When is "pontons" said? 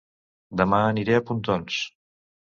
1.29-1.79